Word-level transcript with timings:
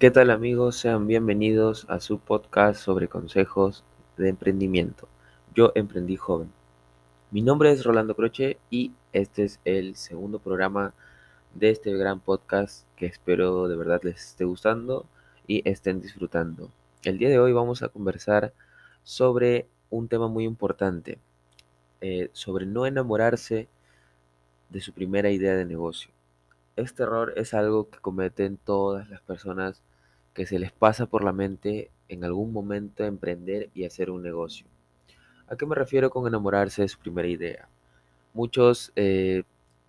¿Qué 0.00 0.10
tal 0.10 0.30
amigos? 0.30 0.76
Sean 0.76 1.06
bienvenidos 1.06 1.84
a 1.90 2.00
su 2.00 2.20
podcast 2.20 2.80
sobre 2.80 3.08
consejos 3.08 3.84
de 4.16 4.30
emprendimiento. 4.30 5.08
Yo 5.54 5.72
emprendí 5.74 6.16
joven. 6.16 6.50
Mi 7.30 7.42
nombre 7.42 7.70
es 7.70 7.84
Rolando 7.84 8.16
Croce 8.16 8.56
y 8.70 8.92
este 9.12 9.44
es 9.44 9.60
el 9.66 9.96
segundo 9.96 10.38
programa 10.38 10.94
de 11.54 11.68
este 11.68 11.92
gran 11.92 12.18
podcast 12.18 12.86
que 12.96 13.04
espero 13.04 13.68
de 13.68 13.76
verdad 13.76 14.00
les 14.02 14.28
esté 14.28 14.46
gustando 14.46 15.04
y 15.46 15.68
estén 15.68 16.00
disfrutando. 16.00 16.70
El 17.04 17.18
día 17.18 17.28
de 17.28 17.38
hoy 17.38 17.52
vamos 17.52 17.82
a 17.82 17.90
conversar 17.90 18.54
sobre 19.02 19.68
un 19.90 20.08
tema 20.08 20.28
muy 20.28 20.44
importante, 20.44 21.18
eh, 22.00 22.30
sobre 22.32 22.64
no 22.64 22.86
enamorarse 22.86 23.68
de 24.70 24.80
su 24.80 24.94
primera 24.94 25.30
idea 25.30 25.54
de 25.54 25.66
negocio. 25.66 26.10
Este 26.76 27.02
error 27.02 27.34
es 27.36 27.52
algo 27.52 27.90
que 27.90 27.98
cometen 27.98 28.56
todas 28.56 29.10
las 29.10 29.20
personas 29.20 29.82
que 30.40 30.46
se 30.46 30.58
les 30.58 30.72
pasa 30.72 31.04
por 31.04 31.22
la 31.22 31.34
mente 31.34 31.90
en 32.08 32.24
algún 32.24 32.50
momento 32.50 33.04
emprender 33.04 33.68
y 33.74 33.84
hacer 33.84 34.08
un 34.08 34.22
negocio. 34.22 34.64
¿A 35.46 35.54
qué 35.54 35.66
me 35.66 35.74
refiero 35.74 36.08
con 36.08 36.26
enamorarse 36.26 36.80
de 36.80 36.88
su 36.88 36.98
primera 36.98 37.28
idea? 37.28 37.68
Muchos 38.32 38.90
eh, 38.96 39.42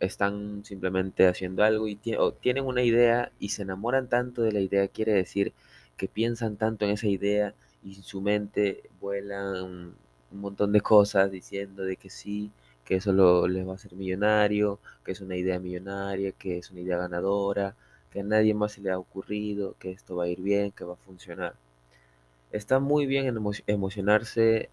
están 0.00 0.64
simplemente 0.64 1.28
haciendo 1.28 1.62
algo 1.62 1.86
y 1.86 1.94
tienen 1.94 2.66
una 2.66 2.82
idea 2.82 3.30
y 3.38 3.50
se 3.50 3.62
enamoran 3.62 4.08
tanto 4.08 4.42
de 4.42 4.50
la 4.50 4.58
idea, 4.58 4.88
quiere 4.88 5.12
decir 5.12 5.52
que 5.96 6.08
piensan 6.08 6.56
tanto 6.56 6.86
en 6.86 6.90
esa 6.90 7.06
idea 7.06 7.54
y 7.84 7.94
en 7.94 8.02
su 8.02 8.20
mente 8.20 8.90
vuelan 9.00 9.94
un 10.32 10.40
montón 10.40 10.72
de 10.72 10.80
cosas 10.80 11.30
diciendo 11.30 11.84
de 11.84 11.94
que 11.96 12.10
sí, 12.10 12.50
que 12.84 12.96
eso 12.96 13.12
lo, 13.12 13.46
les 13.46 13.64
va 13.64 13.70
a 13.70 13.74
hacer 13.76 13.94
millonario, 13.94 14.80
que 15.04 15.12
es 15.12 15.20
una 15.20 15.36
idea 15.36 15.60
millonaria, 15.60 16.32
que 16.32 16.58
es 16.58 16.72
una 16.72 16.80
idea 16.80 16.98
ganadora, 16.98 17.76
que 18.12 18.20
a 18.20 18.24
nadie 18.24 18.54
más 18.54 18.72
se 18.72 18.82
le 18.82 18.90
ha 18.90 18.98
ocurrido, 18.98 19.74
que 19.78 19.90
esto 19.90 20.16
va 20.16 20.24
a 20.24 20.28
ir 20.28 20.40
bien, 20.40 20.70
que 20.72 20.84
va 20.84 20.94
a 20.94 20.96
funcionar. 20.96 21.54
Está 22.50 22.78
muy 22.78 23.06
bien 23.06 23.34
emocionarse 23.66 24.68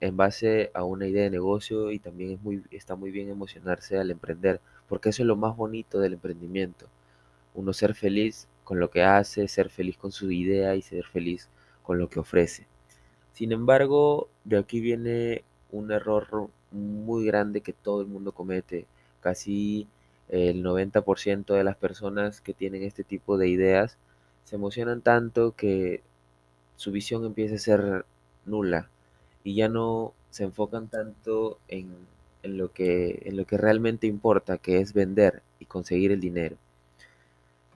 en 0.00 0.16
base 0.16 0.70
a 0.74 0.84
una 0.84 1.06
idea 1.06 1.24
de 1.24 1.30
negocio 1.30 1.90
y 1.90 1.98
también 1.98 2.40
está 2.70 2.96
muy 2.96 3.10
bien 3.10 3.28
emocionarse 3.28 3.98
al 3.98 4.10
emprender, 4.10 4.60
porque 4.88 5.10
eso 5.10 5.22
es 5.22 5.26
lo 5.26 5.36
más 5.36 5.56
bonito 5.56 6.00
del 6.00 6.14
emprendimiento. 6.14 6.86
Uno 7.54 7.72
ser 7.72 7.94
feliz 7.94 8.48
con 8.64 8.80
lo 8.80 8.90
que 8.90 9.02
hace, 9.02 9.48
ser 9.48 9.68
feliz 9.68 9.98
con 9.98 10.12
su 10.12 10.30
idea 10.30 10.74
y 10.74 10.82
ser 10.82 11.04
feliz 11.04 11.48
con 11.82 11.98
lo 11.98 12.08
que 12.08 12.20
ofrece. 12.20 12.66
Sin 13.32 13.52
embargo, 13.52 14.28
de 14.44 14.58
aquí 14.58 14.80
viene 14.80 15.44
un 15.70 15.92
error 15.92 16.48
muy 16.70 17.26
grande 17.26 17.60
que 17.60 17.72
todo 17.72 18.00
el 18.00 18.06
mundo 18.06 18.32
comete. 18.32 18.86
Casi 19.20 19.88
el 20.28 20.62
90% 20.62 21.54
de 21.54 21.64
las 21.64 21.76
personas 21.76 22.40
que 22.40 22.54
tienen 22.54 22.82
este 22.82 23.04
tipo 23.04 23.38
de 23.38 23.48
ideas 23.48 23.96
se 24.44 24.56
emocionan 24.56 25.02
tanto 25.02 25.52
que 25.52 26.02
su 26.76 26.92
visión 26.92 27.24
empieza 27.24 27.56
a 27.56 27.58
ser 27.58 28.04
nula 28.44 28.88
y 29.44 29.54
ya 29.54 29.68
no 29.68 30.14
se 30.30 30.44
enfocan 30.44 30.88
tanto 30.88 31.58
en, 31.68 31.94
lo, 32.42 32.72
que, 32.72 33.22
en 33.24 33.36
lo 33.36 33.46
que 33.46 33.56
realmente 33.58 34.06
importa, 34.06 34.58
que 34.58 34.78
es 34.78 34.92
vender 34.92 35.42
y 35.58 35.66
conseguir 35.66 36.12
el 36.12 36.20
dinero. 36.20 36.56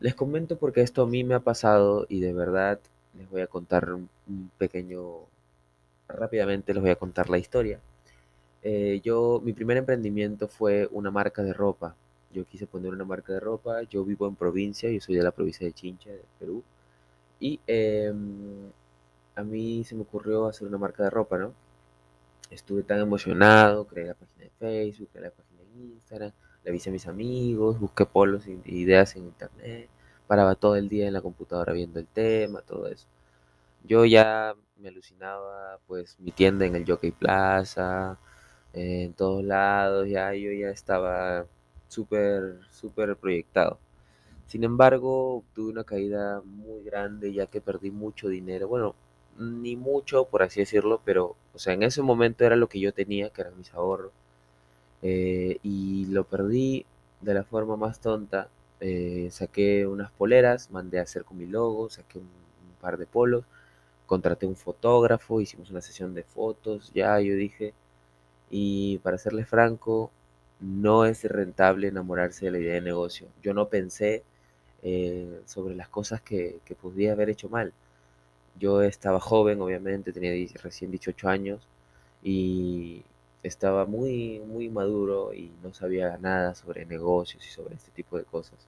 Les 0.00 0.14
comento 0.14 0.58
porque 0.58 0.83
esto 0.83 1.03
a 1.03 1.06
mí 1.06 1.25
me 1.25 1.34
ha 1.34 1.41
pasado 1.41 2.06
y 2.08 2.20
de 2.20 2.33
verdad 2.33 2.80
les 3.17 3.28
voy 3.30 3.42
a 3.42 3.47
contar 3.47 3.92
un 3.92 4.08
pequeño, 4.58 5.27
rápidamente 6.08 6.75
les 6.75 6.83
voy 6.83 6.91
a 6.91 6.97
contar 6.97 7.30
la 7.30 7.39
historia. 7.39 7.80
Eh, 8.62 9.00
yo, 9.03 9.41
mi 9.45 9.53
primer 9.53 9.77
emprendimiento 9.77 10.48
fue 10.48 10.89
una 10.92 11.11
marca 11.11 11.42
de 11.42 11.53
ropa 11.53 11.97
yo 12.33 12.44
quise 12.47 12.67
poner 12.67 12.92
una 12.92 13.05
marca 13.05 13.33
de 13.33 13.40
ropa, 13.40 13.83
yo 13.83 14.05
vivo 14.05 14.27
en 14.27 14.36
provincia, 14.36 14.90
yo 14.90 15.01
soy 15.01 15.17
de 15.17 15.23
la 15.23 15.33
provincia 15.33 15.67
de 15.67 15.73
Chincha, 15.73 16.11
de 16.11 16.24
Perú, 16.39 16.62
y 17.40 17.61
em, 17.67 18.70
a 19.34 19.42
mí 19.42 19.84
se 19.84 19.95
me 19.95 20.02
ocurrió 20.02 20.46
hacer 20.46 20.68
una 20.68 20.79
marca 20.79 21.02
de 21.05 21.11
ropa, 21.11 21.39
¿no? 21.39 21.55
Estuve 22.51 22.83
tan 22.83 23.01
emocionado, 23.01 23.86
creé 23.86 24.07
la 24.07 24.14
página 24.14 24.45
de 24.45 24.51
Facebook, 24.58 25.08
creé 25.12 25.24
la 25.24 25.30
página 25.30 25.62
de 25.62 25.84
Instagram, 25.95 26.33
le 26.64 26.70
avisé 26.70 26.90
a 26.90 26.92
mis 26.92 27.07
amigos, 27.07 27.80
busqué 27.80 28.07
polos 28.07 28.46
e 28.46 28.58
ideas 28.67 29.17
en 29.17 29.24
internet, 29.24 29.89
paraba 30.27 30.55
todo 30.55 30.77
el 30.77 30.89
día 30.89 31.07
en 31.07 31.14
la 31.14 31.23
computadora 31.23 31.73
viendo 31.73 31.98
el 32.01 32.07
tema, 32.07 32.62
todo 32.62 32.89
eso. 32.89 33.07
Yo 33.84 34.05
ya 34.05 34.55
me 34.77 34.89
alucinaba, 34.89 35.78
pues, 35.86 36.18
mi 36.20 36.30
tienda 36.33 36.67
en 36.67 36.77
el 36.77 36.84
Jockey 36.86 37.11
Plaza, 37.12 38.18
en 38.73 39.12
todos 39.14 39.45
lados, 39.45 40.08
ya 40.08 40.34
yo 40.34 40.52
ya 40.52 40.70
estaba 40.70 41.46
súper, 41.92 42.58
súper 42.70 43.17
proyectado. 43.17 43.79
Sin 44.47 44.64
embargo, 44.64 45.45
tuve 45.55 45.73
una 45.73 45.85
caída 45.85 46.42
muy 46.45 46.83
grande 46.85 47.33
ya 47.33 47.47
que 47.47 47.61
perdí 47.61 47.91
mucho 47.91 48.29
dinero. 48.29 48.69
Bueno, 48.69 48.95
ni 49.39 49.77
mucho, 49.77 50.27
por 50.27 50.42
así 50.42 50.61
decirlo, 50.61 51.01
pero, 51.05 51.36
o 51.55 51.58
sea, 51.58 51.75
en 51.75 51.83
ese 51.83 52.02
momento 52.02 52.45
era 52.45 52.57
lo 52.57 52.69
que 52.69 52.81
yo 52.81 52.92
tenía, 52.92 53.31
que 53.31 53.42
eran 53.42 53.57
mis 53.58 53.73
ahorros. 53.75 54.13
Eh, 55.02 55.58
y 55.63 56.07
lo 56.07 56.25
perdí 56.25 56.86
de 57.20 57.35
la 57.35 57.45
forma 57.45 57.77
más 57.77 58.01
tonta. 58.01 58.48
Eh, 58.81 59.29
saqué 59.31 59.86
unas 59.86 60.11
poleras, 60.13 60.70
mandé 60.70 60.98
a 60.98 61.02
hacer 61.02 61.25
con 61.25 61.39
mi 61.39 61.47
logo, 61.47 61.89
saqué 61.91 62.19
un, 62.19 62.29
par 62.81 62.98
de 62.98 63.07
polos, 63.07 63.45
contraté 64.07 64.47
un 64.47 64.57
fotógrafo, 64.57 65.41
hicimos 65.41 65.70
una 65.70 65.81
sesión 65.81 66.14
de 66.14 66.25
fotos, 66.25 66.92
ya 66.95 67.20
yo 67.20 67.35
dije, 67.36 67.75
y 68.51 68.98
para 68.98 69.19
serles 69.19 69.48
franco, 69.48 70.11
no 70.62 71.05
es 71.06 71.24
rentable 71.24 71.89
enamorarse 71.89 72.46
de 72.46 72.52
la 72.52 72.58
idea 72.58 72.74
de 72.74 72.80
negocio. 72.83 73.28
Yo 73.42 73.55
no 73.55 73.68
pensé 73.68 74.23
eh, 74.83 75.40
sobre 75.46 75.74
las 75.77 75.89
cosas 75.89 76.23
que, 76.23 76.61
que 76.64 76.74
podía 76.74 77.12
haber 77.12 77.30
hecho 77.30 77.48
mal. 77.48 77.73
Yo 78.58 78.83
estaba 78.83 79.20
joven, 79.20 79.61
obviamente, 79.62 80.12
tenía 80.12 80.33
recién 80.62 80.90
18 80.90 81.28
años 81.28 81.67
y 82.22 83.02
estaba 83.42 83.86
muy, 83.86 84.40
muy 84.46 84.68
maduro 84.70 85.34
y 85.34 85.51
no 85.62 85.74
sabía 85.74 86.18
nada 86.18 86.55
sobre 86.55 86.86
negocios 86.86 87.46
y 87.46 87.51
sobre 87.51 87.74
este 87.77 87.90
tipo 87.92 88.18
de 88.18 88.24
cosas. 88.24 88.58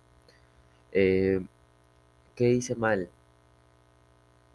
Eh, 0.92 1.40
¿Qué 2.36 2.50
hice 2.50 2.74
mal? 2.76 3.08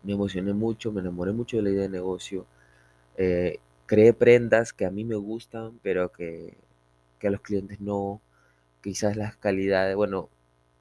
Me 0.04 0.14
emocioné 0.14 0.54
mucho, 0.54 0.92
me 0.92 1.02
enamoré 1.02 1.32
mucho 1.32 1.58
de 1.58 1.64
la 1.64 1.70
idea 1.72 1.82
de 1.84 1.90
negocio. 1.90 2.46
Eh, 3.18 3.60
creé 3.88 4.14
prendas 4.14 4.74
que 4.74 4.86
a 4.86 4.92
mí 4.92 5.06
me 5.06 5.16
gustan, 5.16 5.80
pero 5.84 6.12
que 6.12 6.56
que 7.20 7.28
a 7.28 7.32
los 7.32 7.42
clientes 7.42 7.82
no, 7.82 8.22
quizás 8.82 9.18
las 9.18 9.36
calidades, 9.38 9.96
bueno, 9.96 10.30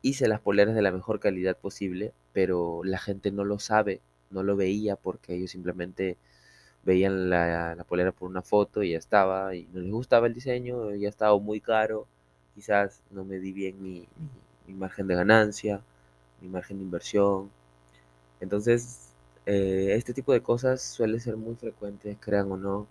hice 0.03 0.29
las 0.29 0.41
poleras 0.41 0.75
de 0.75 0.83
la 0.83 0.93
mejor 0.93 1.21
calidad 1.21 1.57
posible, 1.57 2.13
pero 2.33 2.83
la 2.85 2.99
gente 2.99 3.31
no 3.33 3.45
lo 3.45 3.59
sabe, 3.59 4.01
no 4.31 4.43
lo 4.43 4.57
veía 4.57 4.97
porque 4.97 5.35
ellos 5.35 5.51
simplemente 5.51 6.17
veían 6.85 7.31
la, 7.31 7.85
polera 7.89 8.13
por 8.13 8.31
una 8.31 8.43
foto 8.43 8.83
y 8.83 8.93
ya 8.93 8.99
estaba, 8.99 9.55
y 9.55 9.69
no 9.73 9.81
les 9.81 9.93
gustaba 9.93 10.27
el 10.27 10.35
diseño, 10.35 10.95
ya 10.95 11.09
estaba 11.09 11.39
muy 11.39 11.61
caro, 11.61 12.07
quizás 12.55 13.03
no 13.11 13.25
me 13.25 13.39
di 13.39 13.53
bien 13.53 13.83
mi, 13.83 14.09
margen 14.75 15.07
de 15.09 15.15
ganancia, 15.15 15.83
mi 16.41 16.49
margen 16.49 16.79
de 16.79 16.85
inversión. 16.85 17.51
Entonces, 18.41 19.11
eh, 19.47 19.95
este 19.97 20.15
tipo 20.15 20.33
de 20.33 20.43
cosas 20.43 20.83
suele 20.83 21.21
ser 21.21 21.37
muy 21.37 21.57
frecuentes, 21.57 22.17
crean 22.21 22.51
o 22.53 22.57
no, 22.57 22.87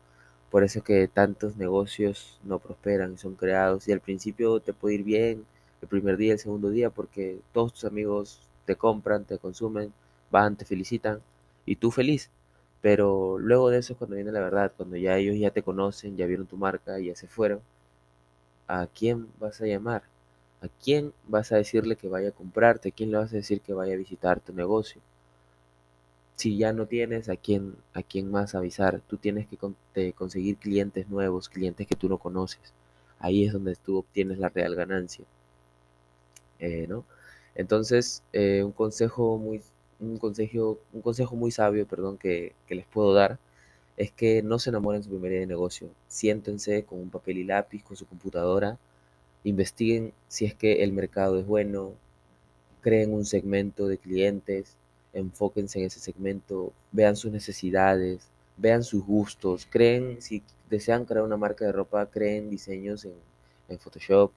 por 0.52 0.64
eso 0.64 0.84
que 0.84 1.08
tantos 1.08 1.58
negocios 1.58 2.40
no 2.44 2.60
prosperan 2.60 3.14
y 3.14 3.18
son 3.18 3.36
creados. 3.36 3.88
Y 3.88 3.92
al 3.92 4.02
principio 4.02 4.60
te 4.60 4.74
puede 4.74 4.96
ir 4.96 5.04
bien, 5.04 5.46
el 5.82 5.88
primer 5.88 6.18
día, 6.18 6.34
el 6.34 6.40
segundo 6.40 6.70
día, 6.70 6.90
porque 6.90 7.40
todos 7.54 7.74
tus 7.74 7.86
amigos 7.86 8.42
te 8.66 8.76
compran, 8.76 9.26
te 9.26 9.38
consumen, 9.38 9.94
van, 10.32 10.56
te 10.58 10.66
felicitan 10.66 11.22
y 11.66 11.76
tú 11.78 11.92
feliz. 11.92 12.30
Pero 12.82 13.40
luego 13.40 13.70
de 13.70 13.80
eso 13.80 13.94
es 13.94 13.98
cuando 14.00 14.16
viene 14.16 14.32
la 14.32 14.40
verdad, 14.42 14.72
cuando 14.78 14.96
ya 14.98 15.18
ellos 15.18 15.38
ya 15.38 15.52
te 15.52 15.64
conocen, 15.64 16.18
ya 16.18 16.26
vieron 16.28 16.48
tu 16.48 16.58
marca, 16.58 17.00
ya 17.00 17.16
se 17.16 17.28
fueron. 17.28 17.62
¿A 18.68 18.86
quién 18.86 19.30
vas 19.40 19.62
a 19.62 19.66
llamar? 19.66 20.04
¿A 20.62 20.68
quién 20.68 21.12
vas 21.28 21.52
a 21.52 21.56
decirle 21.56 21.96
que 21.96 22.08
vaya 22.08 22.30
a 22.30 22.34
comprarte? 22.34 22.90
¿A 22.90 22.92
quién 22.92 23.10
le 23.10 23.18
vas 23.18 23.34
a 23.34 23.38
decir 23.38 23.62
que 23.62 23.74
vaya 23.74 23.96
a 23.96 23.98
visitar 23.98 24.40
tu 24.40 24.54
negocio? 24.54 25.02
Si 26.38 26.58
ya 26.58 26.72
no 26.74 26.86
tienes 26.88 27.30
a 27.30 27.36
quién, 27.36 27.76
a 27.94 28.04
quién 28.04 28.32
más 28.32 28.56
avisar, 28.56 29.02
tú 29.08 29.18
tienes 29.18 29.48
que 29.48 30.14
conseguir 30.14 30.58
clientes 30.58 31.10
nuevos, 31.10 31.50
clientes 31.50 31.88
que 31.88 31.96
tú 31.96 32.10
no 32.10 32.20
conoces. 32.20 32.74
Ahí 33.20 33.46
es 33.46 33.54
donde 33.54 33.76
tú 33.76 33.98
obtienes 33.98 34.38
la 34.38 34.50
real 34.50 34.76
ganancia. 34.76 35.26
Eh, 36.60 36.86
¿no? 36.88 37.06
Entonces, 37.56 38.24
eh, 38.34 38.64
un 38.64 38.72
consejo 38.72 39.38
muy, 39.40 39.62
un 40.00 40.18
consejo, 40.20 40.80
un 40.94 41.02
consejo 41.02 41.36
muy 41.36 41.52
sabio, 41.52 41.88
perdón, 41.88 42.18
que, 42.18 42.54
que, 42.68 42.76
les 42.76 42.86
puedo 42.86 43.14
dar 43.14 43.40
es 43.98 44.12
que 44.12 44.44
no 44.44 44.60
se 44.60 44.70
enamoren 44.70 45.04
su 45.04 45.10
primer 45.10 45.32
día 45.32 45.40
de 45.42 45.48
negocio. 45.48 45.90
Siéntense 46.08 46.84
con 46.84 47.00
un 47.00 47.10
papel 47.10 47.40
y 47.40 47.44
lápiz, 47.46 47.84
con 47.84 47.98
su 47.98 48.06
computadora, 48.08 48.78
investiguen 49.44 50.14
si 50.28 50.46
es 50.46 50.54
que 50.56 50.84
el 50.84 50.94
mercado 50.94 51.40
es 51.40 51.48
bueno, 51.48 51.94
creen 52.82 53.14
un 53.14 53.26
segmento 53.26 53.88
de 53.88 53.98
clientes, 53.98 54.78
enfóquense 55.18 55.80
en 55.80 55.86
ese 55.86 56.00
segmento, 56.00 56.74
vean 56.92 57.16
sus 57.16 57.32
necesidades, 57.32 58.30
vean 58.56 58.84
sus 58.84 59.04
gustos, 59.04 59.68
creen, 59.70 60.22
si 60.22 60.44
desean 60.70 61.06
crear 61.06 61.24
una 61.24 61.38
marca 61.38 61.66
de 61.66 61.72
ropa, 61.72 62.06
creen 62.08 62.50
diseños 62.50 63.06
en, 63.06 63.16
Photoshop, 63.80 64.32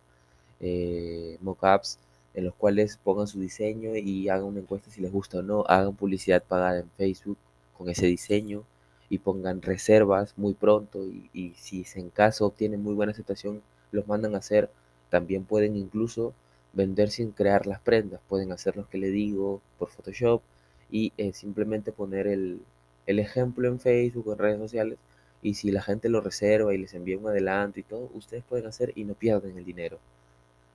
eh, 0.58 1.38
mockups 1.40 1.98
en 2.34 2.44
los 2.44 2.54
cuales 2.54 2.96
pongan 2.96 3.26
su 3.28 3.40
diseño 3.40 3.94
y 3.94 4.28
hagan 4.28 4.46
una 4.46 4.60
encuesta 4.60 4.90
si 4.90 5.00
les 5.00 5.12
gusta 5.12 5.38
o 5.38 5.42
no, 5.42 5.64
hagan 5.68 5.94
publicidad 5.94 6.42
pagada 6.42 6.80
en 6.80 6.90
Facebook 6.96 7.38
con 7.76 7.88
ese 7.88 8.06
diseño 8.06 8.64
y 9.08 9.18
pongan 9.18 9.62
reservas 9.62 10.34
muy 10.36 10.54
pronto 10.54 11.04
y, 11.06 11.30
y 11.32 11.54
si 11.54 11.84
en 11.94 12.10
caso 12.10 12.46
obtienen 12.46 12.82
muy 12.82 12.94
buena 12.94 13.12
aceptación 13.12 13.62
los 13.92 14.06
mandan 14.08 14.34
a 14.34 14.38
hacer, 14.38 14.70
también 15.10 15.44
pueden 15.44 15.76
incluso 15.76 16.34
vender 16.72 17.10
sin 17.10 17.32
crear 17.32 17.66
las 17.66 17.80
prendas, 17.80 18.20
pueden 18.28 18.52
hacer 18.52 18.76
lo 18.76 18.88
que 18.88 18.98
le 18.98 19.10
digo 19.10 19.60
por 19.78 19.90
Photoshop 19.90 20.42
y 20.90 21.12
eh, 21.16 21.32
simplemente 21.32 21.92
poner 21.92 22.26
el, 22.26 22.60
el 23.06 23.18
ejemplo 23.18 23.68
en 23.68 23.80
Facebook 23.80 24.32
en 24.32 24.38
redes 24.38 24.58
sociales 24.58 24.98
y 25.42 25.54
si 25.54 25.70
la 25.70 25.82
gente 25.82 26.08
lo 26.08 26.20
reserva 26.20 26.74
y 26.74 26.78
les 26.78 26.94
envía 26.94 27.18
un 27.18 27.28
adelanto 27.28 27.80
y 27.80 27.82
todo, 27.82 28.10
ustedes 28.14 28.44
pueden 28.44 28.66
hacer 28.66 28.92
y 28.94 29.04
no 29.04 29.14
pierden 29.14 29.56
el 29.56 29.64
dinero. 29.64 29.98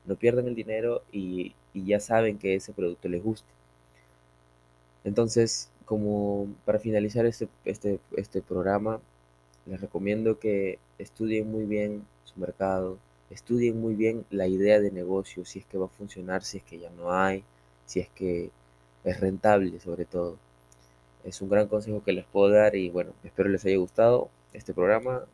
No 0.05 0.15
pierden 0.15 0.47
el 0.47 0.55
dinero 0.55 1.03
y, 1.11 1.55
y 1.73 1.85
ya 1.85 1.99
saben 1.99 2.37
que 2.37 2.55
ese 2.55 2.73
producto 2.73 3.07
les 3.09 3.23
gusta. 3.23 3.47
Entonces, 5.03 5.69
como 5.85 6.47
para 6.65 6.79
finalizar 6.79 7.25
este, 7.25 7.47
este, 7.63 7.99
este 8.17 8.41
programa, 8.41 8.99
les 9.65 9.79
recomiendo 9.81 10.39
que 10.39 10.79
estudien 10.97 11.51
muy 11.51 11.65
bien 11.65 12.05
su 12.23 12.39
mercado, 12.39 12.97
estudien 13.29 13.79
muy 13.79 13.95
bien 13.95 14.25
la 14.31 14.47
idea 14.47 14.79
de 14.79 14.91
negocio, 14.91 15.45
si 15.45 15.59
es 15.59 15.65
que 15.65 15.77
va 15.77 15.85
a 15.85 15.89
funcionar, 15.89 16.43
si 16.43 16.57
es 16.57 16.63
que 16.63 16.79
ya 16.79 16.89
no 16.91 17.11
hay, 17.11 17.43
si 17.85 17.99
es 17.99 18.09
que 18.09 18.49
es 19.05 19.19
rentable 19.19 19.79
sobre 19.79 20.05
todo. 20.05 20.37
Es 21.23 21.41
un 21.41 21.49
gran 21.49 21.67
consejo 21.67 22.03
que 22.03 22.13
les 22.13 22.25
puedo 22.25 22.49
dar 22.49 22.75
y 22.75 22.89
bueno, 22.89 23.13
espero 23.23 23.49
les 23.49 23.65
haya 23.65 23.77
gustado 23.77 24.29
este 24.53 24.73
programa. 24.73 25.25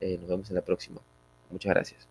Eh, 0.00 0.18
nos 0.18 0.28
vemos 0.28 0.50
en 0.50 0.56
la 0.56 0.62
próxima. 0.62 1.00
Muchas 1.50 1.70
gracias. 1.70 2.08